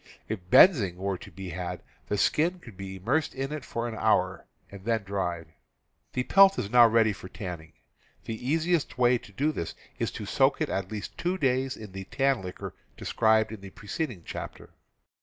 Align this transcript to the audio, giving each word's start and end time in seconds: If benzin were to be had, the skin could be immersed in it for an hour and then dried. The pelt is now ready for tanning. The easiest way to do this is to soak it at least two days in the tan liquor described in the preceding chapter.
If 0.27 0.39
benzin 0.49 0.95
were 0.95 1.19
to 1.19 1.29
be 1.29 1.49
had, 1.51 1.83
the 2.07 2.17
skin 2.17 2.57
could 2.57 2.75
be 2.75 2.95
immersed 2.95 3.35
in 3.35 3.51
it 3.51 3.63
for 3.63 3.87
an 3.87 3.93
hour 3.93 4.47
and 4.71 4.83
then 4.83 5.03
dried. 5.03 5.53
The 6.13 6.23
pelt 6.23 6.57
is 6.57 6.71
now 6.71 6.87
ready 6.87 7.13
for 7.13 7.29
tanning. 7.29 7.73
The 8.25 8.49
easiest 8.49 8.97
way 8.97 9.19
to 9.19 9.31
do 9.31 9.51
this 9.51 9.75
is 9.99 10.09
to 10.13 10.25
soak 10.25 10.59
it 10.59 10.69
at 10.69 10.91
least 10.91 11.19
two 11.19 11.37
days 11.37 11.77
in 11.77 11.91
the 11.91 12.05
tan 12.05 12.41
liquor 12.41 12.73
described 12.97 13.51
in 13.51 13.61
the 13.61 13.69
preceding 13.69 14.23
chapter. 14.25 14.71